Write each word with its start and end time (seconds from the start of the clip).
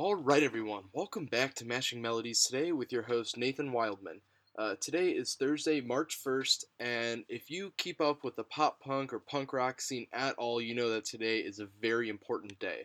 All 0.00 0.14
right, 0.14 0.44
everyone. 0.44 0.84
Welcome 0.92 1.26
back 1.26 1.54
to 1.54 1.66
Mashing 1.66 2.00
Melodies 2.00 2.44
today 2.44 2.70
with 2.70 2.92
your 2.92 3.02
host 3.02 3.36
Nathan 3.36 3.72
Wildman. 3.72 4.20
Uh, 4.56 4.76
today 4.80 5.08
is 5.08 5.34
Thursday, 5.34 5.80
March 5.80 6.16
1st, 6.24 6.66
and 6.78 7.24
if 7.28 7.50
you 7.50 7.72
keep 7.78 8.00
up 8.00 8.22
with 8.22 8.36
the 8.36 8.44
pop 8.44 8.78
punk 8.80 9.12
or 9.12 9.18
punk 9.18 9.52
rock 9.52 9.80
scene 9.80 10.06
at 10.12 10.36
all, 10.36 10.60
you 10.60 10.72
know 10.72 10.88
that 10.90 11.04
today 11.04 11.38
is 11.38 11.58
a 11.58 11.66
very 11.82 12.08
important 12.08 12.60
day. 12.60 12.82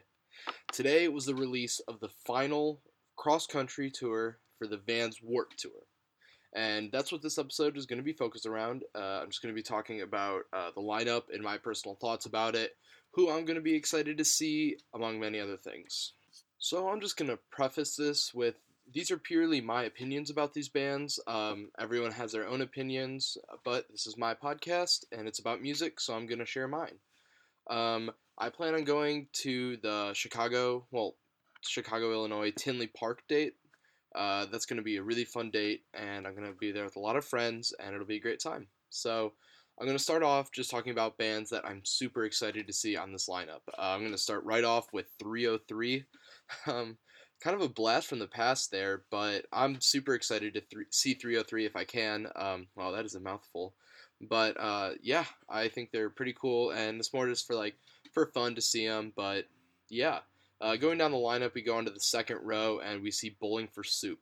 Today 0.71 1.07
was 1.07 1.27
the 1.27 1.35
release 1.35 1.79
of 1.87 1.99
the 1.99 2.09
final 2.25 2.81
cross 3.15 3.45
country 3.45 3.91
tour 3.91 4.39
for 4.57 4.65
the 4.65 4.77
Vans 4.77 5.19
Warped 5.21 5.59
Tour. 5.59 5.85
And 6.55 6.91
that's 6.91 7.11
what 7.11 7.21
this 7.21 7.37
episode 7.37 7.77
is 7.77 7.85
going 7.85 7.99
to 7.99 8.03
be 8.03 8.13
focused 8.13 8.47
around. 8.47 8.85
Uh, 8.95 9.19
I'm 9.21 9.29
just 9.29 9.43
going 9.43 9.53
to 9.53 9.59
be 9.59 9.61
talking 9.61 10.01
about 10.01 10.45
uh, 10.51 10.71
the 10.73 10.81
lineup 10.81 11.25
and 11.31 11.43
my 11.43 11.59
personal 11.59 11.93
thoughts 11.93 12.25
about 12.25 12.55
it, 12.55 12.71
who 13.13 13.29
I'm 13.29 13.45
going 13.45 13.57
to 13.57 13.61
be 13.61 13.75
excited 13.75 14.17
to 14.17 14.25
see, 14.25 14.77
among 14.95 15.19
many 15.19 15.39
other 15.39 15.57
things. 15.57 16.13
So 16.63 16.87
I'm 16.87 17.01
just 17.01 17.17
to 17.29 17.39
preface 17.51 17.97
this 17.97 18.33
with 18.33 18.55
these 18.93 19.11
are 19.11 19.17
purely 19.17 19.59
my 19.59 19.83
opinions 19.83 20.29
about 20.29 20.53
these 20.53 20.69
bands. 20.69 21.19
Um, 21.27 21.71
everyone 21.77 22.13
has 22.13 22.31
their 22.31 22.47
own 22.47 22.61
opinions, 22.61 23.37
but 23.65 23.85
this 23.91 24.07
is 24.07 24.17
my 24.17 24.33
podcast 24.33 25.03
and 25.11 25.27
it's 25.27 25.39
about 25.39 25.61
music, 25.61 25.99
so 25.99 26.13
I'm 26.13 26.25
to 26.39 26.45
share 26.45 26.69
mine. 26.69 26.99
Um, 27.69 28.11
I 28.37 28.47
plan 28.47 28.75
on 28.75 28.85
going 28.85 29.27
to 29.41 29.75
the 29.83 30.13
Chicago, 30.13 30.87
well, 30.89 31.15
Chicago, 31.67 32.13
Illinois 32.13 32.53
Tinley 32.55 32.87
Park 32.87 33.23
date. 33.27 33.55
Uh, 34.15 34.45
that's 34.45 34.65
going 34.65 34.77
to 34.77 34.83
be 34.83 34.95
a 34.95 35.03
really 35.03 35.25
fun 35.25 35.51
date, 35.51 35.81
and 35.93 36.25
I'm 36.25 36.33
going 36.33 36.47
to 36.47 36.57
be 36.57 36.71
there 36.71 36.85
with 36.85 36.95
a 36.95 37.01
lot 37.01 37.17
of 37.17 37.25
friends, 37.25 37.73
and 37.77 37.93
it'll 37.93 38.07
be 38.07 38.17
a 38.17 38.21
great 38.21 38.39
time. 38.39 38.67
So, 38.89 39.33
I'm 39.79 39.87
going 39.87 39.97
to 39.97 40.03
start 40.03 40.21
off 40.21 40.51
just 40.51 40.69
talking 40.69 40.91
about 40.91 41.17
bands 41.17 41.49
that 41.49 41.65
I'm 41.65 41.81
super 41.83 42.25
excited 42.25 42.67
to 42.67 42.73
see 42.73 42.95
on 42.95 43.11
this 43.11 43.27
lineup. 43.27 43.61
Uh, 43.77 43.81
I'm 43.81 44.01
going 44.01 44.11
to 44.11 44.17
start 44.19 44.43
right 44.45 44.63
off 44.63 44.93
with 44.93 45.07
3OH!3. 45.21 46.05
Um, 46.67 46.97
kind 47.41 47.55
of 47.55 47.61
a 47.61 47.67
blast 47.67 48.07
from 48.07 48.19
the 48.19 48.27
past 48.27 48.71
there, 48.71 49.03
but 49.11 49.45
I'm 49.51 49.81
super 49.81 50.13
excited 50.13 50.53
to 50.53 50.61
th- 50.61 50.87
see 50.91 51.15
3OH!3 51.15 51.65
if 51.65 51.75
I 51.75 51.83
can. 51.83 52.27
Um, 52.35 52.67
wow, 52.75 52.91
that 52.91 53.05
is 53.05 53.15
a 53.15 53.19
mouthful. 53.19 53.73
But 54.21 54.55
uh, 54.59 54.91
yeah, 55.01 55.25
I 55.49 55.67
think 55.67 55.91
they're 55.91 56.09
pretty 56.09 56.33
cool, 56.39 56.71
and 56.71 56.99
it's 56.99 57.13
more 57.13 57.27
just 57.27 57.45
for 57.45 57.55
like 57.55 57.75
for 58.13 58.27
fun 58.27 58.55
to 58.55 58.61
see 58.61 58.87
them. 58.87 59.11
But 59.15 59.45
yeah, 59.89 60.19
uh, 60.61 60.77
going 60.77 60.97
down 60.97 61.11
the 61.11 61.17
lineup, 61.17 61.53
we 61.53 61.61
go 61.61 61.79
into 61.79 61.91
the 61.91 61.99
second 61.99 62.39
row 62.41 62.79
and 62.79 63.03
we 63.03 63.11
see 63.11 63.35
Bowling 63.41 63.67
for 63.67 63.83
Soup. 63.83 64.19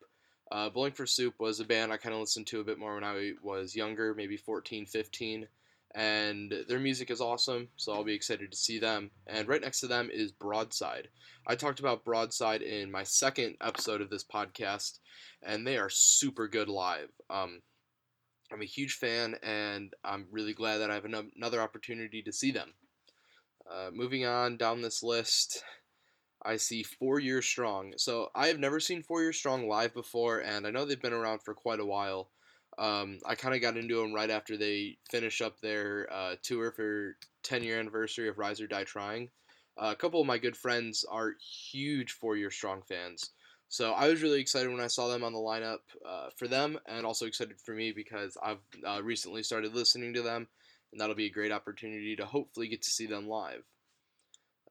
Uh, 0.51 0.69
Bowling 0.69 0.91
for 0.91 1.05
Soup 1.05 1.35
was 1.39 1.59
a 1.59 1.65
band 1.65 1.93
I 1.93 1.97
kind 1.97 2.15
of 2.15 2.21
listened 2.21 2.47
to 2.47 2.59
a 2.59 2.63
bit 2.63 2.79
more 2.79 2.95
when 2.95 3.03
I 3.03 3.33
was 3.43 3.75
younger, 3.75 4.15
maybe 4.15 4.37
14, 4.37 4.87
15 4.87 5.47
and 5.93 6.53
their 6.67 6.79
music 6.79 7.11
is 7.11 7.21
awesome, 7.21 7.69
so 7.75 7.93
I'll 7.93 8.03
be 8.03 8.13
excited 8.13 8.51
to 8.51 8.57
see 8.57 8.79
them. 8.79 9.11
And 9.27 9.47
right 9.47 9.61
next 9.61 9.81
to 9.81 9.87
them 9.87 10.09
is 10.11 10.31
Broadside. 10.31 11.09
I 11.45 11.55
talked 11.55 11.79
about 11.79 12.05
Broadside 12.05 12.61
in 12.61 12.91
my 12.91 13.03
second 13.03 13.57
episode 13.61 14.01
of 14.01 14.09
this 14.09 14.23
podcast, 14.23 14.99
and 15.43 15.65
they 15.65 15.77
are 15.77 15.89
super 15.89 16.47
good 16.47 16.69
live. 16.69 17.09
Um, 17.29 17.61
I'm 18.53 18.61
a 18.61 18.65
huge 18.65 18.93
fan, 18.93 19.35
and 19.43 19.93
I'm 20.03 20.27
really 20.31 20.53
glad 20.53 20.77
that 20.79 20.91
I 20.91 20.95
have 20.95 21.05
another 21.05 21.61
opportunity 21.61 22.21
to 22.21 22.31
see 22.31 22.51
them. 22.51 22.73
Uh, 23.69 23.89
moving 23.93 24.25
on 24.25 24.57
down 24.57 24.81
this 24.81 25.01
list, 25.01 25.63
I 26.43 26.57
see 26.57 26.83
Four 26.83 27.19
Years 27.19 27.45
Strong. 27.45 27.93
So 27.97 28.29
I 28.35 28.47
have 28.47 28.59
never 28.59 28.79
seen 28.79 29.03
Four 29.03 29.21
Years 29.21 29.37
Strong 29.37 29.67
live 29.67 29.93
before, 29.93 30.39
and 30.39 30.65
I 30.65 30.71
know 30.71 30.85
they've 30.85 31.01
been 31.01 31.13
around 31.13 31.43
for 31.43 31.53
quite 31.53 31.79
a 31.79 31.85
while. 31.85 32.29
Um, 32.77 33.19
I 33.25 33.35
kind 33.35 33.53
of 33.53 33.61
got 33.61 33.77
into 33.77 34.01
them 34.01 34.13
right 34.13 34.29
after 34.29 34.57
they 34.57 34.97
finished 35.09 35.41
up 35.41 35.59
their 35.59 36.07
uh, 36.11 36.35
tour 36.41 36.71
for 36.71 37.17
10 37.43 37.63
year 37.63 37.79
anniversary 37.79 38.29
of 38.29 38.37
Rise 38.37 38.61
or 38.61 38.67
Die 38.67 38.83
Trying. 38.83 39.29
Uh, 39.77 39.91
a 39.91 39.95
couple 39.95 40.21
of 40.21 40.27
my 40.27 40.37
good 40.37 40.57
friends 40.57 41.05
are 41.09 41.35
huge 41.71 42.13
Four 42.13 42.37
Year 42.37 42.51
Strong 42.51 42.83
fans. 42.87 43.31
So 43.69 43.93
I 43.93 44.09
was 44.09 44.21
really 44.21 44.41
excited 44.41 44.69
when 44.69 44.81
I 44.81 44.87
saw 44.87 45.07
them 45.07 45.23
on 45.23 45.31
the 45.31 45.39
lineup 45.39 45.79
uh, 46.05 46.29
for 46.35 46.49
them, 46.49 46.77
and 46.87 47.05
also 47.05 47.25
excited 47.25 47.55
for 47.61 47.73
me 47.73 47.93
because 47.93 48.37
I've 48.43 48.59
uh, 48.85 49.01
recently 49.01 49.43
started 49.43 49.73
listening 49.73 50.13
to 50.15 50.21
them, 50.21 50.47
and 50.91 50.99
that'll 50.99 51.15
be 51.15 51.27
a 51.27 51.31
great 51.31 51.53
opportunity 51.53 52.17
to 52.17 52.25
hopefully 52.25 52.67
get 52.67 52.81
to 52.81 52.89
see 52.89 53.05
them 53.05 53.29
live. 53.29 53.63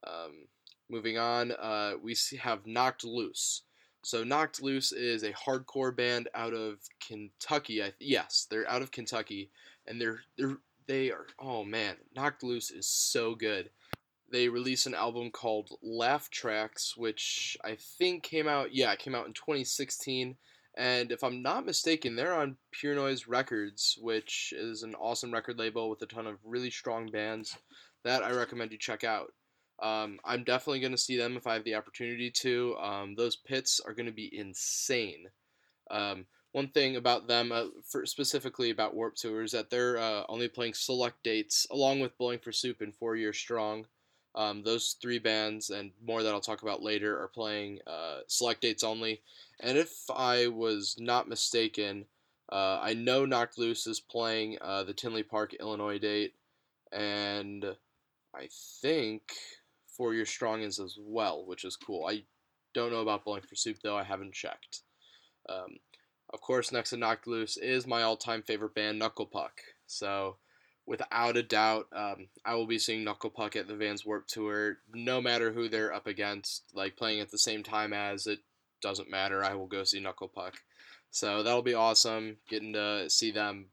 Um, 0.05 0.45
moving 0.87 1.17
on, 1.17 1.51
uh, 1.51 1.93
we 2.01 2.15
have 2.39 2.67
Knocked 2.67 3.03
Loose. 3.03 3.63
So 4.03 4.23
Knocked 4.23 4.61
Loose 4.61 4.91
is 4.91 5.23
a 5.23 5.33
hardcore 5.33 5.95
band 5.95 6.27
out 6.33 6.53
of 6.53 6.79
Kentucky. 7.05 7.83
I, 7.83 7.93
yes, 7.99 8.47
they're 8.49 8.69
out 8.69 8.81
of 8.81 8.91
Kentucky, 8.91 9.51
and 9.87 10.01
they're 10.01 10.21
they're 10.37 10.57
they 10.87 11.11
are. 11.11 11.27
Oh 11.39 11.63
man, 11.63 11.95
Knocked 12.15 12.43
Loose 12.43 12.71
is 12.71 12.87
so 12.87 13.35
good. 13.35 13.69
They 14.31 14.47
released 14.47 14.87
an 14.87 14.95
album 14.95 15.29
called 15.29 15.69
Laugh 15.83 16.29
Tracks, 16.29 16.95
which 16.95 17.57
I 17.63 17.75
think 17.75 18.23
came 18.23 18.47
out. 18.47 18.73
Yeah, 18.73 18.91
it 18.93 18.99
came 18.99 19.13
out 19.13 19.27
in 19.27 19.33
2016. 19.33 20.37
And 20.77 21.11
if 21.11 21.21
I'm 21.21 21.41
not 21.41 21.65
mistaken, 21.65 22.15
they're 22.15 22.33
on 22.33 22.55
Pure 22.71 22.95
Noise 22.95 23.27
Records, 23.27 23.97
which 23.99 24.53
is 24.55 24.83
an 24.83 24.95
awesome 24.95 25.33
record 25.33 25.59
label 25.59 25.89
with 25.89 26.01
a 26.01 26.05
ton 26.05 26.27
of 26.27 26.37
really 26.45 26.71
strong 26.71 27.11
bands 27.11 27.57
that 28.03 28.23
I 28.23 28.31
recommend 28.31 28.71
you 28.71 28.77
check 28.77 29.03
out. 29.03 29.33
Um, 29.81 30.19
I'm 30.23 30.43
definitely 30.43 30.79
going 30.79 30.91
to 30.91 30.97
see 30.97 31.17
them 31.17 31.35
if 31.35 31.47
I 31.47 31.55
have 31.55 31.63
the 31.63 31.75
opportunity 31.75 32.29
to. 32.29 32.75
Um, 32.77 33.15
those 33.15 33.35
pits 33.35 33.81
are 33.85 33.93
going 33.93 34.05
to 34.05 34.11
be 34.11 34.29
insane. 34.37 35.27
Um, 35.89 36.25
one 36.51 36.67
thing 36.67 36.97
about 36.97 37.27
them, 37.27 37.51
uh, 37.51 37.65
specifically 38.03 38.69
about 38.69 38.93
Warped 38.93 39.21
Tour, 39.21 39.41
is 39.41 39.53
that 39.53 39.69
they're 39.69 39.97
uh, 39.97 40.23
only 40.27 40.47
playing 40.49 40.73
select 40.73 41.23
dates, 41.23 41.65
along 41.71 42.01
with 42.01 42.17
Bowling 42.17 42.39
for 42.39 42.51
Soup 42.51 42.81
and 42.81 42.93
Four 42.93 43.15
Year 43.15 43.33
Strong. 43.33 43.85
Um, 44.35 44.63
those 44.63 44.95
three 45.01 45.19
bands 45.19 45.69
and 45.69 45.91
more 46.05 46.23
that 46.23 46.33
I'll 46.33 46.39
talk 46.39 46.61
about 46.61 46.81
later 46.83 47.21
are 47.21 47.27
playing 47.27 47.79
uh, 47.87 48.19
select 48.27 48.61
dates 48.61 48.83
only. 48.83 49.21
And 49.59 49.77
if 49.77 49.93
I 50.13 50.47
was 50.47 50.95
not 50.99 51.27
mistaken, 51.27 52.05
uh, 52.51 52.79
I 52.81 52.93
know 52.93 53.25
Knocked 53.25 53.57
Loose 53.57 53.87
is 53.87 53.99
playing 53.99 54.57
uh, 54.61 54.83
the 54.83 54.93
Tinley 54.93 55.23
Park, 55.23 55.53
Illinois 55.53 55.99
date, 55.99 56.33
and 56.91 57.65
I 58.35 58.49
think 58.81 59.33
Four 60.01 60.15
Year 60.15 60.25
Strong 60.25 60.63
is 60.63 60.79
as 60.79 60.97
well, 60.99 61.45
which 61.45 61.63
is 61.63 61.75
cool. 61.75 62.07
I 62.07 62.23
don't 62.73 62.91
know 62.91 63.01
about 63.01 63.23
Bowling 63.23 63.43
for 63.47 63.53
Soup 63.53 63.77
though. 63.83 63.95
I 63.95 64.01
haven't 64.03 64.33
checked. 64.33 64.79
Um, 65.47 65.77
of 66.33 66.41
course, 66.41 66.71
next 66.71 66.89
to 66.89 66.97
Knocked 66.97 67.27
Loose 67.27 67.55
is 67.55 67.85
my 67.85 68.01
all-time 68.01 68.41
favorite 68.41 68.73
band, 68.73 68.97
Knuckle 68.97 69.27
Puck. 69.27 69.61
So, 69.85 70.37
without 70.87 71.37
a 71.37 71.43
doubt, 71.43 71.85
um, 71.95 72.29
I 72.43 72.55
will 72.55 72.65
be 72.65 72.79
seeing 72.79 73.03
Knuckle 73.03 73.29
Puck 73.29 73.55
at 73.55 73.67
the 73.67 73.75
Vans 73.75 74.03
Warped 74.03 74.33
Tour, 74.33 74.79
no 74.91 75.21
matter 75.21 75.51
who 75.51 75.69
they're 75.69 75.93
up 75.93 76.07
against. 76.07 76.63
Like 76.73 76.97
playing 76.97 77.19
at 77.19 77.29
the 77.29 77.37
same 77.37 77.61
time 77.61 77.93
as 77.93 78.25
it 78.25 78.39
doesn't 78.81 79.11
matter. 79.11 79.43
I 79.43 79.53
will 79.53 79.67
go 79.67 79.83
see 79.83 79.99
Knuckle 79.99 80.29
Puck. 80.29 80.55
So 81.11 81.43
that'll 81.43 81.61
be 81.61 81.75
awesome. 81.75 82.37
Getting 82.49 82.73
to 82.73 83.07
see 83.07 83.29
them. 83.29 83.67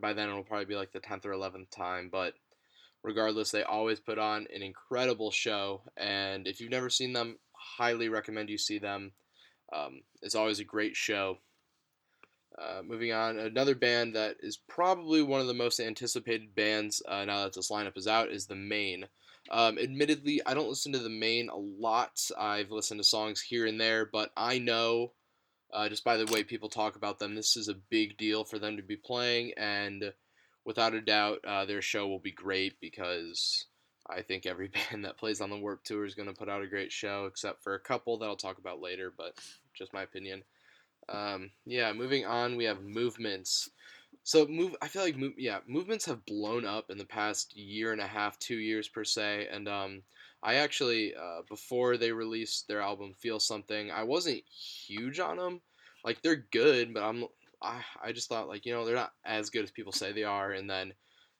By 0.00 0.14
then, 0.14 0.30
it'll 0.30 0.44
probably 0.44 0.64
be 0.64 0.76
like 0.76 0.92
the 0.92 1.00
tenth 1.00 1.26
or 1.26 1.32
eleventh 1.32 1.70
time, 1.70 2.08
but 2.10 2.32
regardless, 3.06 3.52
they 3.52 3.62
always 3.62 4.00
put 4.00 4.18
on 4.18 4.48
an 4.54 4.62
incredible 4.62 5.30
show. 5.30 5.80
And 5.96 6.46
if 6.46 6.60
you've 6.60 6.70
never 6.70 6.90
seen 6.90 7.12
them, 7.12 7.38
highly 7.52 8.08
recommend 8.08 8.50
you 8.50 8.58
see 8.58 8.78
them. 8.78 9.12
Um, 9.72 10.02
it's 10.22 10.34
always 10.34 10.58
a 10.58 10.64
great 10.64 10.96
show. 10.96 11.38
Uh, 12.58 12.82
moving 12.84 13.12
on, 13.12 13.38
another 13.38 13.74
band 13.74 14.16
that 14.16 14.36
is 14.40 14.58
probably 14.68 15.22
one 15.22 15.40
of 15.40 15.46
the 15.46 15.54
most 15.54 15.78
anticipated 15.78 16.54
bands 16.54 17.00
uh, 17.06 17.24
now 17.24 17.44
that 17.44 17.54
this 17.54 17.70
lineup 17.70 17.96
is 17.96 18.08
out 18.08 18.30
is 18.30 18.46
The 18.46 18.56
Maine. 18.56 19.06
Um, 19.50 19.78
admittedly, 19.78 20.40
I 20.44 20.54
don't 20.54 20.68
listen 20.68 20.92
to 20.92 20.98
The 20.98 21.08
Maine 21.08 21.48
a 21.48 21.56
lot. 21.56 22.18
I've 22.36 22.72
listened 22.72 22.98
to 22.98 23.04
songs 23.04 23.40
here 23.40 23.66
and 23.66 23.80
there, 23.80 24.04
but 24.04 24.32
I 24.36 24.58
know 24.58 25.12
uh, 25.72 25.88
just 25.88 26.02
by 26.02 26.16
the 26.16 26.26
way 26.32 26.42
people 26.42 26.68
talk 26.68 26.96
about 26.96 27.18
them, 27.18 27.34
this 27.34 27.56
is 27.56 27.68
a 27.68 27.74
big 27.74 28.16
deal 28.16 28.44
for 28.44 28.58
them 28.58 28.76
to 28.78 28.82
be 28.82 28.96
playing, 28.96 29.52
and 29.56 30.12
without 30.66 30.94
a 30.94 31.00
doubt, 31.00 31.38
uh, 31.46 31.64
their 31.64 31.80
show 31.80 32.06
will 32.08 32.18
be 32.18 32.32
great 32.32 32.78
because 32.80 33.66
I 34.10 34.20
think 34.20 34.44
every 34.44 34.68
band 34.90 35.06
that 35.06 35.16
plays 35.16 35.40
on 35.40 35.48
the 35.48 35.56
Warped 35.56 35.86
Tour 35.86 36.04
is 36.04 36.14
going 36.14 36.28
to 36.28 36.34
put 36.34 36.50
out 36.50 36.62
a 36.62 36.66
great 36.66 36.92
show, 36.92 37.24
except 37.24 37.62
for 37.62 37.74
a 37.74 37.80
couple 37.80 38.18
that 38.18 38.26
I'll 38.26 38.36
talk 38.36 38.58
about 38.58 38.82
later, 38.82 39.12
but 39.16 39.38
just 39.72 39.94
my 39.94 40.02
opinion. 40.02 40.42
Um, 41.08 41.52
yeah, 41.64 41.92
moving 41.92 42.26
on, 42.26 42.56
we 42.56 42.64
have 42.64 42.82
movements. 42.82 43.70
So 44.24 44.44
move, 44.46 44.74
I 44.82 44.88
feel 44.88 45.02
like 45.02 45.16
move, 45.16 45.34
yeah, 45.38 45.60
movements 45.68 46.04
have 46.06 46.26
blown 46.26 46.66
up 46.66 46.90
in 46.90 46.98
the 46.98 47.04
past 47.04 47.56
year 47.56 47.92
and 47.92 48.00
a 48.00 48.06
half, 48.06 48.38
two 48.40 48.56
years 48.56 48.88
per 48.88 49.04
se, 49.04 49.46
and 49.52 49.68
um, 49.68 50.02
I 50.42 50.56
actually 50.56 51.14
uh, 51.14 51.42
before 51.48 51.96
they 51.96 52.10
released 52.10 52.66
their 52.66 52.80
album 52.80 53.14
Feel 53.14 53.38
Something, 53.38 53.92
I 53.92 54.02
wasn't 54.02 54.42
huge 54.48 55.20
on 55.20 55.36
them. 55.36 55.60
Like 56.04 56.22
they're 56.22 56.44
good, 56.50 56.92
but 56.92 57.04
I'm 57.04 57.26
I, 57.62 57.82
I 58.02 58.12
just 58.12 58.28
thought 58.28 58.48
like 58.48 58.66
you 58.66 58.72
know 58.72 58.84
they're 58.84 58.94
not 58.94 59.12
as 59.24 59.50
good 59.50 59.64
as 59.64 59.70
people 59.70 59.92
say 59.92 60.12
they 60.12 60.24
are 60.24 60.52
and 60.52 60.68
then 60.68 60.92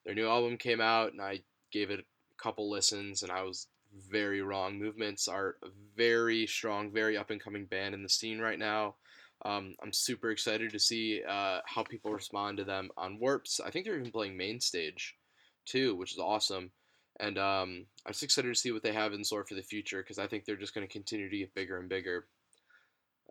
their 0.05 0.15
new 0.15 0.27
album 0.27 0.57
came 0.57 0.81
out 0.81 1.11
and 1.11 1.21
i 1.21 1.41
gave 1.71 1.91
it 1.91 1.99
a 1.99 2.41
couple 2.41 2.69
listens 2.69 3.23
and 3.23 3.31
i 3.31 3.43
was 3.43 3.67
very 4.11 4.41
wrong. 4.41 4.77
Movements 4.77 5.27
are 5.27 5.55
a 5.63 5.67
very 5.95 6.45
strong 6.45 6.91
very 6.91 7.17
up 7.17 7.29
and 7.29 7.41
coming 7.41 7.65
band 7.65 7.95
in 7.95 8.03
the 8.03 8.09
scene 8.09 8.39
right 8.39 8.59
now. 8.59 8.95
Um, 9.45 9.75
i'm 9.81 9.93
super 9.93 10.31
excited 10.31 10.71
to 10.71 10.79
see 10.79 11.21
uh, 11.27 11.59
how 11.65 11.83
people 11.83 12.11
respond 12.11 12.57
to 12.57 12.63
them 12.63 12.89
on 12.97 13.19
warps 13.19 13.59
i 13.63 13.69
think 13.69 13.85
they're 13.85 13.99
even 13.99 14.11
playing 14.11 14.35
main 14.35 14.59
stage 14.59 15.15
too 15.65 15.95
which 15.95 16.13
is 16.13 16.19
awesome. 16.19 16.71
And 17.19 17.37
um, 17.37 17.85
I'm 18.05 18.11
just 18.11 18.23
excited 18.23 18.47
to 18.47 18.59
see 18.59 18.71
what 18.71 18.83
they 18.83 18.93
have 18.93 19.13
in 19.13 19.23
store 19.23 19.43
for 19.43 19.55
the 19.55 19.63
future 19.63 20.03
because 20.03 20.19
I 20.19 20.27
think 20.27 20.45
they're 20.45 20.55
just 20.55 20.75
going 20.75 20.85
to 20.85 20.91
continue 20.91 21.29
to 21.29 21.37
get 21.37 21.55
bigger 21.55 21.79
and 21.79 21.89
bigger. 21.89 22.27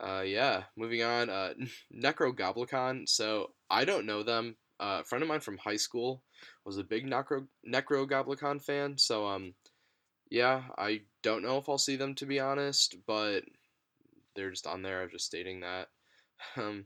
Uh, 0.00 0.22
yeah, 0.22 0.64
moving 0.76 1.02
on. 1.02 1.30
Uh, 1.30 1.54
Nekrogoblikon. 1.94 3.08
So 3.08 3.52
I 3.70 3.84
don't 3.84 4.06
know 4.06 4.22
them. 4.22 4.56
Uh, 4.78 4.98
a 5.00 5.04
friend 5.04 5.22
of 5.22 5.28
mine 5.28 5.40
from 5.40 5.56
high 5.56 5.76
school 5.76 6.22
was 6.64 6.76
a 6.76 6.84
big 6.84 7.06
Necro 7.06 7.46
Nekrogoblikon 7.66 8.62
fan. 8.62 8.98
So 8.98 9.26
um, 9.26 9.54
yeah, 10.30 10.64
I 10.78 11.02
don't 11.22 11.42
know 11.42 11.58
if 11.58 11.68
I'll 11.68 11.78
see 11.78 11.96
them 11.96 12.14
to 12.16 12.26
be 12.26 12.40
honest, 12.40 12.96
but 13.06 13.44
they're 14.34 14.50
just 14.50 14.66
on 14.66 14.82
there. 14.82 15.02
I'm 15.02 15.10
just 15.10 15.26
stating 15.26 15.60
that. 15.60 15.88
Um, 16.56 16.84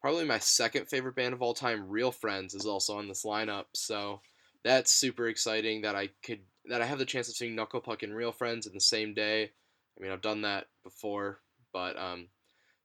probably 0.00 0.24
my 0.24 0.38
second 0.38 0.88
favorite 0.88 1.16
band 1.16 1.34
of 1.34 1.42
all 1.42 1.54
time, 1.54 1.88
Real 1.88 2.12
Friends, 2.12 2.54
is 2.54 2.66
also 2.66 2.96
on 2.98 3.08
this 3.08 3.24
lineup. 3.24 3.64
So 3.74 4.20
that's 4.64 4.92
super 4.92 5.28
exciting 5.28 5.82
that 5.82 5.96
I 5.96 6.10
could 6.24 6.40
that 6.66 6.80
I 6.80 6.86
have 6.86 6.98
the 6.98 7.04
chance 7.04 7.28
of 7.28 7.34
seeing 7.34 7.56
Knuckle 7.56 7.80
Puck 7.80 8.04
and 8.04 8.14
Real 8.14 8.32
Friends 8.32 8.66
in 8.66 8.72
the 8.72 8.80
same 8.80 9.12
day. 9.14 9.50
I 9.98 10.02
mean, 10.02 10.12
I've 10.12 10.22
done 10.22 10.42
that 10.42 10.66
before, 10.84 11.40
but 11.72 11.98
um, 11.98 12.28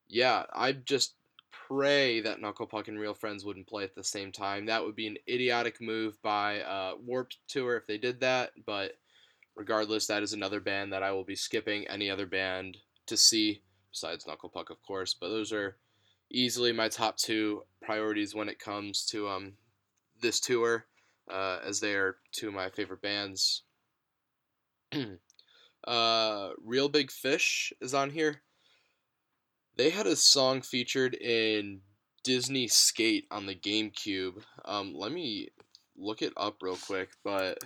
yeah, 0.10 0.44
I 0.52 0.74
just 0.74 1.14
pray 1.68 2.20
that 2.22 2.42
Knuckle 2.42 2.66
Puck 2.66 2.88
and 2.88 3.00
Real 3.00 3.14
Friends 3.14 3.46
wouldn't 3.46 3.68
play 3.68 3.84
at 3.84 3.96
the 3.96 4.04
same 4.04 4.32
time. 4.32 4.66
That 4.66 4.84
would 4.84 4.96
be 4.96 5.08
an 5.08 5.18
idiotic 5.28 5.80
move 5.80 6.22
by 6.24 6.62
uh, 6.62 6.94
Warped 7.06 7.38
Tour 7.48 7.78
if 7.78 7.86
they 7.86 8.00
did 8.00 8.20
that. 8.22 8.52
But 8.66 8.94
regardless, 9.56 10.08
that 10.08 10.24
is 10.24 10.34
another 10.34 10.60
band 10.60 10.92
that 10.94 11.04
I 11.04 11.12
will 11.12 11.24
be 11.24 11.36
skipping 11.36 11.88
any 11.88 12.10
other 12.10 12.26
band 12.26 12.78
to 13.06 13.16
see 13.16 13.62
besides 13.92 14.26
Knuckle 14.26 14.50
Puck, 14.50 14.72
of 14.72 14.82
course. 14.82 15.14
But 15.14 15.30
those 15.30 15.54
are 15.54 15.78
easily 16.32 16.72
my 16.72 16.90
top 16.90 17.18
two 17.18 17.64
priorities 17.84 18.34
when 18.34 18.50
it 18.50 18.60
comes 18.60 19.06
to 19.08 19.28
um, 19.30 19.54
this 20.22 20.40
tour, 20.40 20.86
uh, 21.32 21.60
as 21.64 21.80
they 21.80 21.94
are 21.94 22.18
two 22.32 22.48
of 22.48 22.54
my 22.56 22.70
favorite 22.70 23.02
bands. 23.02 23.64
uh, 25.88 26.50
Real 26.64 26.90
Big 26.90 27.12
Fish 27.12 27.74
is 27.80 27.94
on 27.94 28.10
here. 28.10 28.42
They 29.80 29.92
had 29.92 30.08
a 30.08 30.16
song 30.18 30.62
featured 30.62 31.14
in 31.14 31.80
Disney 32.26 32.68
Skate 32.68 33.28
on 33.32 33.46
the 33.46 33.56
GameCube. 33.56 34.44
Um, 34.66 34.94
let 34.94 35.14
me 35.14 35.52
look 35.98 36.22
it 36.22 36.34
up 36.36 36.58
real 36.62 36.76
quick, 36.76 37.12
but 37.24 37.60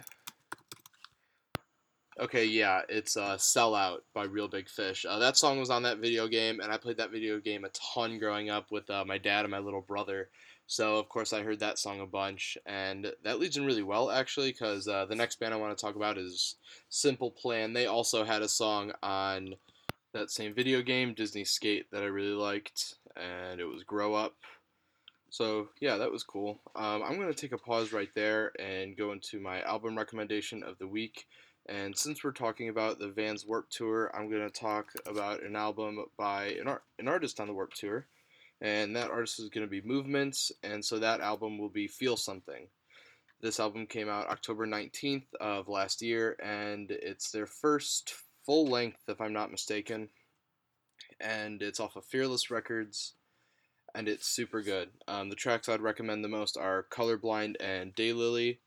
okay, 2.19 2.45
yeah, 2.45 2.81
it's 2.87 3.17
uh, 3.17 3.39
"Sell 3.39 3.73
Out" 3.73 4.03
by 4.13 4.25
Real 4.25 4.47
Big 4.47 4.69
Fish. 4.69 5.07
Uh, 5.09 5.17
that 5.17 5.37
song 5.37 5.57
was 5.57 5.71
on 5.71 5.81
that 5.81 5.97
video 5.97 6.27
game, 6.27 6.59
and 6.59 6.71
I 6.71 6.77
played 6.77 6.97
that 6.97 7.09
video 7.09 7.39
game 7.39 7.65
a 7.65 7.69
ton 7.69 8.19
growing 8.19 8.51
up 8.51 8.69
with 8.69 8.87
uh, 8.91 9.03
my 9.03 9.17
dad 9.17 9.43
and 9.43 9.51
my 9.51 9.57
little 9.57 9.81
brother. 9.81 10.29
So 10.67 10.97
of 10.97 11.09
course 11.09 11.33
I 11.33 11.41
heard 11.41 11.61
that 11.61 11.79
song 11.79 11.99
a 11.99 12.05
bunch, 12.05 12.59
and 12.67 13.11
that 13.23 13.39
leads 13.39 13.57
in 13.57 13.65
really 13.65 13.81
well 13.81 14.11
actually, 14.11 14.51
because 14.51 14.87
uh, 14.87 15.07
the 15.07 15.15
next 15.15 15.39
band 15.39 15.55
I 15.55 15.57
want 15.57 15.75
to 15.75 15.81
talk 15.83 15.95
about 15.95 16.19
is 16.19 16.57
Simple 16.89 17.31
Plan. 17.31 17.73
They 17.73 17.87
also 17.87 18.23
had 18.23 18.43
a 18.43 18.47
song 18.47 18.91
on 19.01 19.55
that 20.13 20.31
same 20.31 20.53
video 20.53 20.81
game, 20.81 21.13
Disney 21.13 21.43
Skate, 21.43 21.91
that 21.91 22.03
I 22.03 22.07
really 22.07 22.35
liked, 22.35 22.95
and 23.15 23.59
it 23.59 23.65
was 23.65 23.83
Grow 23.83 24.13
Up. 24.13 24.35
So 25.29 25.69
yeah, 25.79 25.97
that 25.97 26.11
was 26.11 26.23
cool. 26.23 26.59
Um, 26.75 27.01
I'm 27.03 27.19
gonna 27.19 27.33
take 27.33 27.53
a 27.53 27.57
pause 27.57 27.91
right 27.91 28.09
there 28.13 28.51
and 28.59 28.95
go 28.95 29.11
into 29.11 29.39
my 29.39 29.61
album 29.63 29.97
recommendation 29.97 30.63
of 30.63 30.77
the 30.77 30.87
week. 30.87 31.25
And 31.67 31.97
since 31.97 32.23
we're 32.23 32.31
talking 32.31 32.69
about 32.69 32.99
the 32.99 33.07
Vans 33.07 33.45
Warped 33.45 33.71
Tour, 33.71 34.11
I'm 34.13 34.29
gonna 34.29 34.49
talk 34.51 34.91
about 35.07 35.41
an 35.41 35.55
album 35.55 36.05
by 36.17 36.49
an, 36.59 36.67
art, 36.67 36.83
an 36.99 37.07
artist 37.07 37.39
on 37.39 37.47
the 37.47 37.53
Warped 37.53 37.79
Tour, 37.79 38.05
and 38.61 38.95
that 38.95 39.09
artist 39.09 39.39
is 39.39 39.49
gonna 39.49 39.65
be 39.65 39.81
Movements, 39.81 40.51
and 40.61 40.85
so 40.85 40.99
that 40.99 41.21
album 41.21 41.57
will 41.57 41.69
be 41.69 41.87
Feel 41.87 42.15
Something. 42.15 42.67
This 43.41 43.59
album 43.59 43.87
came 43.87 44.09
out 44.09 44.29
October 44.29 44.67
19th 44.67 45.33
of 45.41 45.67
last 45.67 46.01
year, 46.03 46.37
and 46.43 46.91
it's 46.91 47.31
their 47.31 47.47
first 47.47 48.13
full 48.45 48.67
length, 48.67 49.01
if 49.07 49.21
I'm 49.21 49.33
not 49.33 49.51
mistaken. 49.51 50.09
And 51.19 51.61
it's 51.61 51.79
off 51.79 51.95
of 51.95 52.05
Fearless 52.05 52.51
Records, 52.51 53.13
and 53.95 54.07
it's 54.07 54.27
super 54.27 54.61
good. 54.61 54.89
Um, 55.07 55.29
the 55.29 55.35
tracks 55.35 55.69
I'd 55.69 55.81
recommend 55.81 56.23
the 56.23 56.29
most 56.29 56.57
are 56.57 56.87
Colorblind 56.91 57.55
and 57.59 57.95
Daylily, 57.95 58.57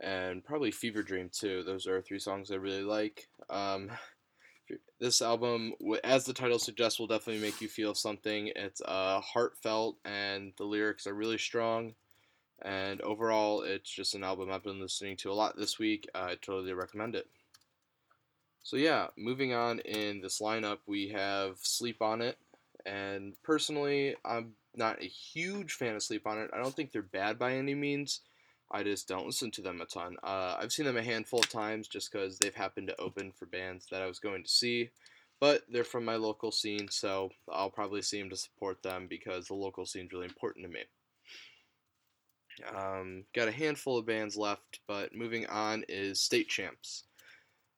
and 0.00 0.44
probably 0.44 0.70
Fever 0.70 1.02
Dream 1.02 1.30
too. 1.32 1.62
Those 1.62 1.86
are 1.86 2.02
three 2.02 2.18
songs 2.18 2.50
I 2.50 2.56
really 2.56 2.82
like. 2.82 3.28
Um, 3.48 3.90
this 5.00 5.22
album, 5.22 5.74
as 6.04 6.24
the 6.24 6.32
title 6.32 6.58
suggests, 6.58 6.98
will 6.98 7.06
definitely 7.06 7.42
make 7.42 7.60
you 7.60 7.68
feel 7.68 7.94
something. 7.94 8.50
It's 8.56 8.82
uh, 8.84 9.20
heartfelt, 9.20 9.96
and 10.04 10.52
the 10.58 10.64
lyrics 10.64 11.06
are 11.06 11.14
really 11.14 11.38
strong. 11.38 11.94
And 12.62 13.00
overall, 13.02 13.62
it's 13.62 13.90
just 13.90 14.14
an 14.14 14.24
album 14.24 14.50
I've 14.50 14.64
been 14.64 14.80
listening 14.80 15.16
to 15.18 15.30
a 15.30 15.34
lot 15.34 15.56
this 15.58 15.78
week. 15.78 16.08
I 16.14 16.36
totally 16.40 16.72
recommend 16.72 17.14
it. 17.14 17.26
So 18.66 18.76
yeah, 18.76 19.06
moving 19.16 19.54
on 19.54 19.78
in 19.78 20.20
this 20.20 20.40
lineup, 20.40 20.78
we 20.88 21.10
have 21.10 21.56
Sleep 21.62 22.02
on 22.02 22.20
It, 22.20 22.36
and 22.84 23.40
personally, 23.44 24.16
I'm 24.24 24.54
not 24.74 25.00
a 25.00 25.06
huge 25.06 25.74
fan 25.74 25.94
of 25.94 26.02
Sleep 26.02 26.26
on 26.26 26.38
It. 26.38 26.50
I 26.52 26.56
don't 26.58 26.74
think 26.74 26.90
they're 26.90 27.02
bad 27.02 27.38
by 27.38 27.52
any 27.52 27.76
means. 27.76 28.22
I 28.72 28.82
just 28.82 29.06
don't 29.06 29.24
listen 29.24 29.52
to 29.52 29.62
them 29.62 29.80
a 29.80 29.84
ton. 29.84 30.16
Uh, 30.20 30.56
I've 30.58 30.72
seen 30.72 30.84
them 30.84 30.96
a 30.96 31.02
handful 31.04 31.38
of 31.38 31.48
times 31.48 31.86
just 31.86 32.10
because 32.10 32.40
they've 32.40 32.52
happened 32.52 32.88
to 32.88 33.00
open 33.00 33.30
for 33.30 33.46
bands 33.46 33.86
that 33.92 34.02
I 34.02 34.06
was 34.06 34.18
going 34.18 34.42
to 34.42 34.50
see, 34.50 34.90
but 35.38 35.62
they're 35.70 35.84
from 35.84 36.04
my 36.04 36.16
local 36.16 36.50
scene, 36.50 36.88
so 36.90 37.30
I'll 37.48 37.70
probably 37.70 38.02
see 38.02 38.18
them 38.18 38.30
to 38.30 38.36
support 38.36 38.82
them 38.82 39.06
because 39.06 39.46
the 39.46 39.54
local 39.54 39.86
scene's 39.86 40.12
really 40.12 40.24
important 40.26 40.66
to 40.66 40.72
me. 40.72 40.80
Um, 42.76 43.26
got 43.32 43.46
a 43.46 43.52
handful 43.52 43.96
of 43.96 44.06
bands 44.06 44.36
left, 44.36 44.80
but 44.88 45.14
moving 45.14 45.46
on 45.46 45.84
is 45.88 46.20
State 46.20 46.48
Champs. 46.48 47.04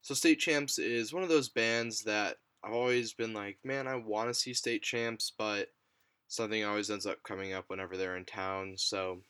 So 0.03 0.15
State 0.15 0.39
Champs 0.39 0.79
is 0.79 1.13
one 1.13 1.23
of 1.23 1.29
those 1.29 1.49
bands 1.49 2.03
that 2.05 2.37
I've 2.65 2.73
always 2.73 3.13
been 3.13 3.35
like, 3.35 3.59
man, 3.65 3.87
I 3.87 3.97
want 3.97 4.29
to 4.29 4.35
see 4.35 4.55
State 4.55 4.83
Champs, 4.83 5.33
but 5.37 5.69
something 6.29 6.65
always 6.65 6.91
ends 6.91 7.07
up 7.07 7.23
coming 7.23 7.53
up 7.53 7.65
whenever 7.69 7.97
they're 7.97 8.17
in 8.17 8.25
town. 8.25 8.75
So 8.77 9.21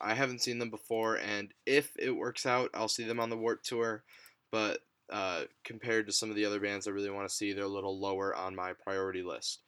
I 0.00 0.14
haven't 0.14 0.42
seen 0.42 0.58
them 0.58 0.70
before, 0.70 1.16
and 1.16 1.52
if 1.66 1.92
it 1.98 2.10
works 2.10 2.46
out, 2.46 2.70
I'll 2.74 2.88
see 2.88 3.04
them 3.04 3.20
on 3.20 3.30
the 3.30 3.36
Warped 3.36 3.66
Tour. 3.66 4.04
But 4.50 4.80
uh, 5.10 5.44
compared 5.64 6.06
to 6.06 6.12
some 6.12 6.30
of 6.30 6.36
the 6.36 6.44
other 6.44 6.60
bands 6.60 6.86
I 6.86 6.92
really 6.92 7.10
want 7.10 7.28
to 7.28 7.34
see, 7.34 7.52
they're 7.52 7.64
a 7.64 7.68
little 7.68 7.98
lower 7.98 8.34
on 8.34 8.54
my 8.54 8.72
priority 8.72 9.22
list. 9.22 9.60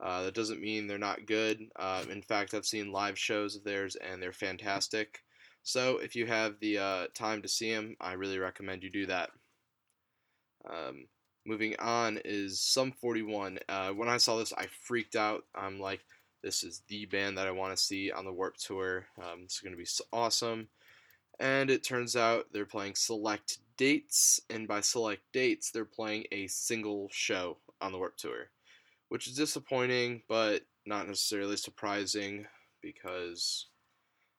Uh, 0.00 0.24
that 0.24 0.34
doesn't 0.34 0.60
mean 0.60 0.86
they're 0.86 0.98
not 0.98 1.26
good. 1.26 1.60
Uh, 1.76 2.04
in 2.10 2.22
fact, 2.22 2.54
I've 2.54 2.66
seen 2.66 2.92
live 2.92 3.18
shows 3.18 3.56
of 3.56 3.64
theirs, 3.64 3.96
and 3.96 4.22
they're 4.22 4.32
fantastic. 4.32 5.24
So 5.62 5.98
if 5.98 6.14
you 6.14 6.26
have 6.26 6.60
the 6.60 6.78
uh, 6.78 7.06
time 7.14 7.42
to 7.42 7.48
see 7.48 7.72
them, 7.72 7.96
I 8.00 8.12
really 8.12 8.38
recommend 8.38 8.82
you 8.82 8.90
do 8.90 9.06
that. 9.06 9.30
Um, 10.66 11.06
moving 11.46 11.74
on 11.78 12.20
is 12.24 12.60
Sum 12.60 12.92
41. 12.92 13.58
Uh, 13.68 13.90
when 13.90 14.08
I 14.08 14.16
saw 14.16 14.36
this, 14.36 14.52
I 14.52 14.66
freaked 14.84 15.16
out. 15.16 15.44
I'm 15.54 15.80
like, 15.80 16.00
this 16.42 16.62
is 16.62 16.82
the 16.88 17.06
band 17.06 17.36
that 17.38 17.46
I 17.46 17.50
want 17.50 17.76
to 17.76 17.82
see 17.82 18.10
on 18.12 18.24
the 18.24 18.32
Warped 18.32 18.64
Tour. 18.64 19.06
Um, 19.18 19.44
is 19.46 19.60
going 19.60 19.76
to 19.76 19.82
be 19.82 19.88
awesome. 20.12 20.68
And 21.40 21.70
it 21.70 21.84
turns 21.84 22.16
out 22.16 22.46
they're 22.52 22.66
playing 22.66 22.94
select 22.96 23.58
dates, 23.76 24.40
and 24.50 24.66
by 24.66 24.80
select 24.80 25.22
dates, 25.32 25.70
they're 25.70 25.84
playing 25.84 26.24
a 26.32 26.48
single 26.48 27.08
show 27.12 27.58
on 27.80 27.92
the 27.92 27.98
Warped 27.98 28.20
Tour, 28.20 28.50
which 29.08 29.26
is 29.26 29.36
disappointing, 29.36 30.22
but 30.28 30.62
not 30.84 31.06
necessarily 31.06 31.56
surprising 31.56 32.46
because 32.82 33.66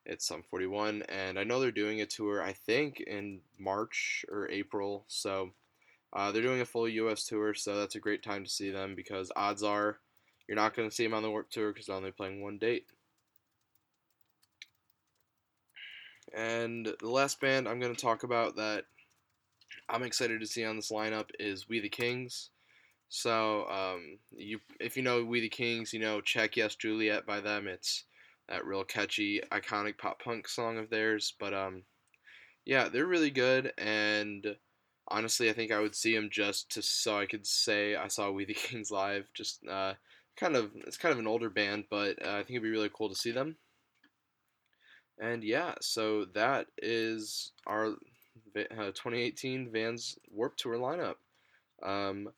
it's 0.06 0.28
Sum 0.28 0.44
41, 0.50 1.04
and 1.04 1.40
I 1.40 1.44
know 1.44 1.60
they're 1.60 1.72
doing 1.72 2.02
a 2.02 2.06
tour, 2.06 2.42
I 2.42 2.54
think, 2.54 3.00
in 3.00 3.42
March 3.58 4.26
or 4.30 4.50
April, 4.50 5.06
so 5.08 5.52
uh, 6.14 6.32
they're 6.32 6.42
doing 6.42 6.62
a 6.62 6.66
full 6.66 6.88
U.S. 6.88 7.26
tour, 7.26 7.54
so 7.54 7.78
that's 7.78 7.96
a 7.96 8.00
great 8.00 8.24
time 8.24 8.44
to 8.44 8.50
see 8.50 8.72
them 8.72 8.96
because 8.96 9.32
odds 9.36 9.64
are 9.64 10.00
you're 10.48 10.56
not 10.56 10.76
going 10.76 10.90
to 10.90 10.96
see 10.96 11.04
them 11.04 11.14
on 11.14 11.22
the 11.22 11.30
Warped 11.30 11.54
Tour 11.54 11.72
because 11.72 11.86
they're 11.86 11.96
only 11.96 12.12
playing 12.12 12.42
one 12.42 12.58
date. 12.58 12.88
And 16.36 16.88
the 17.00 17.10
last 17.10 17.40
band 17.40 17.68
I'm 17.68 17.80
going 17.80 17.94
to 17.94 18.02
talk 18.02 18.24
about 18.24 18.56
that 18.56 18.86
I'm 19.88 20.04
excited 20.04 20.40
to 20.40 20.48
see 20.48 20.66
on 20.66 20.76
this 20.76 20.92
lineup 20.92 21.30
is 21.40 21.70
We 21.70 21.80
the 21.80 21.90
Kings. 21.90 22.50
So, 23.10 23.68
um, 23.70 24.18
you 24.32 24.60
if 24.80 24.98
you 24.98 25.04
know 25.04 25.24
We 25.24 25.42
the 25.42 25.50
Kings, 25.50 25.94
you 25.94 26.00
know 26.00 26.20
Check 26.22 26.58
Yes 26.58 26.76
Juliet 26.76 27.28
by 27.28 27.40
them. 27.40 27.68
It's 27.68 28.06
that 28.48 28.66
real 28.66 28.84
catchy, 28.84 29.42
iconic 29.52 30.00
pop 30.00 30.22
punk 30.24 30.48
song 30.48 30.80
of 30.80 30.90
theirs. 30.90 31.34
But 31.40 31.54
um, 31.54 31.84
yeah, 32.66 32.90
they're 32.90 33.06
really 33.06 33.32
good, 33.32 33.72
and 33.78 34.56
honestly, 35.10 35.50
I 35.50 35.54
think 35.54 35.72
I 35.72 35.80
would 35.80 35.96
see 35.96 36.16
him 36.16 36.30
just 36.32 36.70
to 36.72 36.82
so 36.82 37.18
I 37.18 37.26
could 37.26 37.46
say 37.46 37.96
I 37.96 38.08
saw 38.08 38.32
We 38.32 38.46
the 38.46 38.54
Kings 38.54 38.92
live. 38.92 39.30
Just 39.34 39.66
uh, 39.68 39.94
kind 40.38 40.56
of 40.56 40.72
it's 40.76 40.98
kind 40.98 41.14
of 41.14 41.20
an 41.20 41.28
older 41.28 41.50
band, 41.50 41.86
but 41.90 42.24
uh, 42.26 42.32
I 42.32 42.38
think 42.38 42.52
it'd 42.52 42.64
be 42.64 42.70
really 42.70 42.92
cool 42.94 43.10
to 43.10 43.16
see 43.16 43.32
them. 43.32 43.58
And 45.20 45.44
yeah, 45.44 45.74
so 45.82 46.26
that 46.34 46.68
is 46.78 47.52
our 47.68 47.88
uh, 48.56 48.92
2018 48.94 49.70
Vans 49.72 50.18
Warped 50.32 50.60
Tour 50.60 50.78
lineup. 50.78 51.16
Um, 51.84 52.30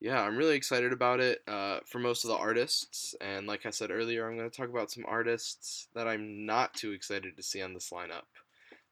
yeah, 0.00 0.22
I'm 0.22 0.36
really 0.36 0.56
excited 0.56 0.92
about 0.92 1.20
it 1.20 1.42
uh, 1.46 1.80
for 1.84 1.98
most 1.98 2.24
of 2.24 2.28
the 2.30 2.36
artists. 2.36 3.14
And 3.20 3.46
like 3.46 3.66
I 3.66 3.70
said 3.70 3.90
earlier, 3.90 4.26
I'm 4.26 4.38
going 4.38 4.48
to 4.48 4.56
talk 4.56 4.70
about 4.70 4.90
some 4.90 5.04
artists 5.06 5.88
that 5.94 6.08
I'm 6.08 6.46
not 6.46 6.72
too 6.72 6.92
excited 6.92 7.36
to 7.36 7.42
see 7.42 7.60
on 7.60 7.74
this 7.74 7.90
lineup. 7.90 8.24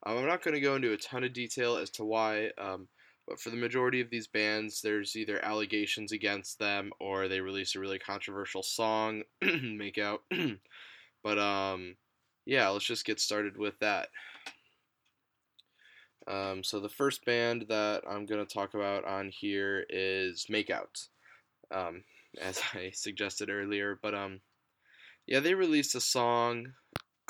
Um, 0.05 0.17
I'm 0.17 0.27
not 0.27 0.43
going 0.43 0.53
to 0.53 0.61
go 0.61 0.75
into 0.75 0.93
a 0.93 0.97
ton 0.97 1.23
of 1.23 1.33
detail 1.33 1.77
as 1.77 1.89
to 1.91 2.05
why, 2.05 2.51
um, 2.59 2.87
but 3.29 3.39
for 3.39 3.51
the 3.51 3.55
majority 3.55 4.01
of 4.01 4.09
these 4.09 4.25
bands, 4.25 4.81
there's 4.81 5.15
either 5.15 5.43
allegations 5.45 6.11
against 6.11 6.57
them 6.57 6.91
or 6.99 7.27
they 7.27 7.39
release 7.39 7.75
a 7.75 7.79
really 7.79 7.99
controversial 7.99 8.63
song, 8.63 9.21
make 9.41 9.99
out. 9.99 10.23
but 11.23 11.37
um, 11.37 11.95
yeah, 12.47 12.67
let's 12.69 12.85
just 12.85 13.05
get 13.05 13.19
started 13.19 13.55
with 13.55 13.77
that. 13.79 14.07
Um, 16.27 16.63
so 16.63 16.79
the 16.79 16.89
first 16.89 17.23
band 17.23 17.65
that 17.69 18.01
I'm 18.09 18.25
going 18.25 18.43
to 18.43 18.51
talk 18.51 18.73
about 18.73 19.05
on 19.05 19.29
here 19.31 19.85
is 19.89 20.47
Makeout, 20.49 21.07
um, 21.71 22.03
as 22.41 22.59
I 22.73 22.89
suggested 22.95 23.51
earlier. 23.51 23.99
But 24.01 24.15
um, 24.15 24.41
yeah, 25.27 25.39
they 25.39 25.53
released 25.53 25.93
a 25.93 26.01
song 26.01 26.73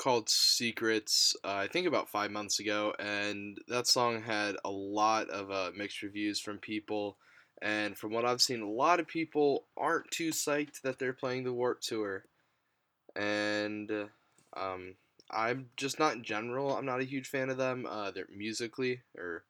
called 0.00 0.30
Secrets, 0.30 1.36
uh, 1.44 1.56
I 1.56 1.68
think 1.68 1.86
about 1.86 2.08
five 2.08 2.30
months 2.30 2.58
ago, 2.58 2.94
and 2.98 3.58
that 3.68 3.86
song 3.86 4.22
had 4.22 4.56
a 4.64 4.70
lot 4.70 5.28
of 5.28 5.50
uh, 5.50 5.72
mixed 5.76 6.00
reviews 6.00 6.40
from 6.40 6.56
people. 6.56 7.18
And 7.60 7.98
from 7.98 8.10
what 8.10 8.24
I've 8.24 8.40
seen, 8.40 8.62
a 8.62 8.70
lot 8.70 8.98
of 8.98 9.06
people 9.06 9.66
aren't 9.76 10.10
too 10.10 10.30
psyched 10.30 10.80
that 10.84 10.98
they're 10.98 11.12
playing 11.12 11.44
the 11.44 11.52
Warped 11.52 11.86
Tour. 11.86 12.24
And 13.14 13.90
um, 14.56 14.94
I'm 15.30 15.66
just 15.76 15.98
not 15.98 16.14
in 16.14 16.24
general. 16.24 16.74
I'm 16.74 16.86
not 16.86 17.00
a 17.00 17.04
huge 17.04 17.28
fan 17.28 17.50
of 17.50 17.58
them. 17.58 17.86
Uh, 17.86 18.10
they're 18.10 18.24
musically 18.34 19.02
or 19.18 19.44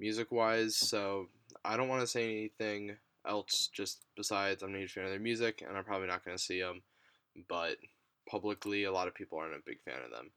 music 0.00 0.32
wise, 0.32 0.74
so 0.74 1.28
I 1.64 1.76
don't 1.76 1.88
want 1.88 2.00
to 2.00 2.08
say 2.08 2.24
anything 2.24 2.96
else 3.24 3.70
just 3.72 4.04
besides 4.16 4.64
I'm 4.64 4.72
not 4.72 4.78
a 4.78 4.80
huge 4.80 4.94
fan 4.94 5.04
of 5.04 5.10
their 5.10 5.20
music, 5.20 5.62
and 5.64 5.78
I'm 5.78 5.84
probably 5.84 6.08
not 6.08 6.24
going 6.24 6.36
to 6.36 6.42
see 6.42 6.60
them. 6.60 6.82
But 7.48 7.76
publicly, 8.28 8.84
a 8.84 8.92
lot 8.92 9.08
of 9.08 9.14
people 9.14 9.38
aren't 9.38 9.54
a 9.54 9.62
big 9.64 9.80
fan 9.84 10.02
of 10.04 10.10
them. 10.10 10.30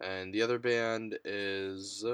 And 0.00 0.32
the 0.32 0.42
other 0.42 0.58
band 0.58 1.18
is 1.24 2.04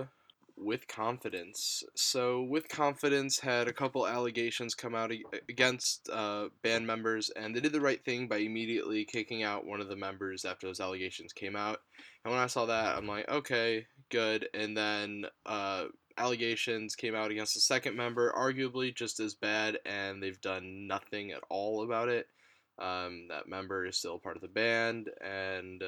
With 0.56 0.86
Confidence. 0.86 1.82
So, 1.96 2.42
With 2.42 2.68
Confidence 2.68 3.40
had 3.40 3.66
a 3.66 3.72
couple 3.72 4.06
allegations 4.06 4.74
come 4.74 4.94
out 4.94 5.12
against 5.48 6.08
uh, 6.12 6.48
band 6.62 6.86
members, 6.86 7.30
and 7.30 7.54
they 7.54 7.60
did 7.60 7.72
the 7.72 7.80
right 7.80 8.04
thing 8.04 8.28
by 8.28 8.38
immediately 8.38 9.04
kicking 9.04 9.42
out 9.42 9.66
one 9.66 9.80
of 9.80 9.88
the 9.88 9.96
members 9.96 10.44
after 10.44 10.66
those 10.66 10.80
allegations 10.80 11.32
came 11.32 11.56
out. 11.56 11.80
And 12.24 12.32
when 12.32 12.42
I 12.42 12.46
saw 12.46 12.66
that, 12.66 12.96
I'm 12.96 13.08
like, 13.08 13.28
okay, 13.28 13.86
good. 14.10 14.48
And 14.54 14.76
then 14.76 15.26
uh, 15.44 15.86
allegations 16.16 16.94
came 16.94 17.14
out 17.14 17.30
against 17.30 17.54
the 17.54 17.60
second 17.60 17.96
member, 17.96 18.32
arguably 18.32 18.94
just 18.94 19.18
as 19.18 19.34
bad, 19.34 19.78
and 19.84 20.22
they've 20.22 20.40
done 20.40 20.86
nothing 20.86 21.32
at 21.32 21.42
all 21.48 21.82
about 21.82 22.08
it. 22.08 22.28
Um, 22.78 23.26
that 23.28 23.48
member 23.48 23.86
is 23.86 23.96
still 23.96 24.18
part 24.18 24.36
of 24.36 24.42
the 24.42 24.48
band, 24.48 25.10
and 25.20 25.84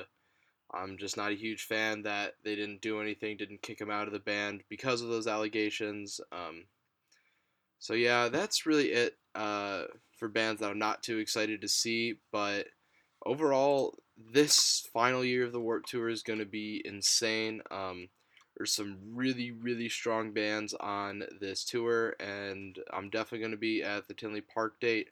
I'm 0.73 0.99
just 0.99 1.17
not 1.17 1.31
a 1.31 1.37
huge 1.37 1.63
fan 1.65 2.03
that 2.03 2.35
they 2.45 2.55
didn't 2.55 2.81
do 2.81 3.01
anything, 3.01 3.37
didn't 3.37 3.63
kick 3.63 3.81
him 3.81 3.91
out 3.91 4.07
of 4.07 4.13
the 4.13 4.19
band 4.19 4.63
because 4.69 5.03
of 5.03 5.09
those 5.09 5.27
allegations. 5.27 6.21
Um, 6.33 6.65
so 7.79 7.95
yeah, 7.95 8.29
that's 8.29 8.67
really 8.67 8.93
it 8.93 9.17
uh, 9.35 9.85
for 10.17 10.29
bands 10.29 10.61
that 10.61 10.71
I'm 10.71 10.79
not 10.79 11.03
too 11.03 11.19
excited 11.19 11.61
to 11.61 11.69
see. 11.69 12.15
But 12.33 12.67
overall, 13.25 13.99
this 14.17 14.87
final 14.93 15.25
year 15.25 15.45
of 15.45 15.53
the 15.53 15.61
Warped 15.61 15.89
Tour 15.89 16.09
is 16.09 16.23
going 16.23 16.39
to 16.39 16.47
be 16.47 16.83
insane. 16.85 17.63
Um, 17.71 18.09
there's 18.57 18.73
some 18.73 18.99
really, 19.13 19.51
really 19.51 19.89
strong 19.89 20.33
bands 20.33 20.75
on 20.75 21.25
this 21.41 21.65
tour, 21.65 22.15
and 22.21 22.79
I'm 22.93 23.11
definitely 23.11 23.41
going 23.41 23.51
to 23.51 23.57
be 23.57 23.83
at 23.83 24.07
the 24.07 24.15
Tinley 24.15 24.41
Park 24.43 24.81
date 24.81 25.09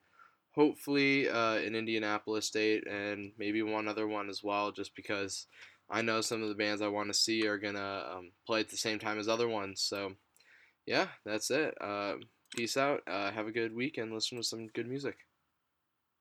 hopefully 0.54 1.28
uh, 1.28 1.54
an 1.54 1.75
Indianapolis 1.75 2.50
date 2.50 2.87
and 2.87 3.32
maybe 3.38 3.62
one 3.62 3.88
other 3.88 4.06
one 4.06 4.28
as 4.28 4.42
well, 4.42 4.73
just 4.73 4.94
because 4.94 5.47
I 5.90 6.02
know 6.02 6.21
some 6.21 6.42
of 6.42 6.49
the 6.49 6.54
bands 6.54 6.82
I 6.82 6.88
want 6.88 7.09
to 7.09 7.14
see 7.14 7.47
are 7.47 7.59
gonna 7.59 8.06
um, 8.16 8.32
play 8.47 8.61
at 8.61 8.71
the 8.71 8.76
same 8.76 8.99
time 8.99 9.18
as 9.18 9.28
other 9.28 9.49
ones. 9.49 9.80
So 9.82 10.12
yeah, 10.87 11.09
that's 11.25 11.50
it. 11.50 11.75
Uh, 11.80 12.14
peace 12.54 12.76
out. 12.76 13.00
Uh, 13.06 13.30
have 13.30 13.47
a 13.47 13.52
good 13.52 13.75
week 13.75 13.99
and 13.99 14.12
listen 14.12 14.38
to 14.38 14.44
some 14.44 14.68
good 14.68 14.88
music. 14.88 15.16